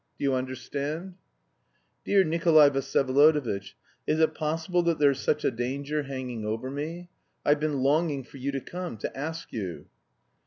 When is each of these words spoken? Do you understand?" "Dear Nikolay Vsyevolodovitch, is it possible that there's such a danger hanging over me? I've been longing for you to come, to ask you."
Do 0.17 0.23
you 0.23 0.33
understand?" 0.33 1.13
"Dear 2.05 2.23
Nikolay 2.23 2.71
Vsyevolodovitch, 2.71 3.73
is 4.07 4.19
it 4.19 4.33
possible 4.33 4.81
that 4.81 4.97
there's 4.97 5.19
such 5.19 5.45
a 5.45 5.51
danger 5.51 6.01
hanging 6.01 6.43
over 6.43 6.71
me? 6.71 7.09
I've 7.45 7.59
been 7.59 7.83
longing 7.83 8.23
for 8.23 8.37
you 8.37 8.51
to 8.51 8.61
come, 8.61 8.97
to 8.97 9.15
ask 9.15 9.53
you." 9.53 9.85